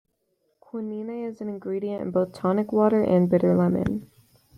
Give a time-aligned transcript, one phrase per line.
[0.61, 4.09] Quinine is an ingredient in both tonic water and bitter lemon.